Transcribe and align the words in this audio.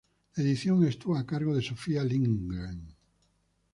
La 0.33 0.41
edición 0.41 0.83
estuvo 0.83 1.15
a 1.15 1.27
cargo 1.27 1.55
de 1.55 1.61
Sofia 1.61 2.03
Lindgren. 2.03 2.95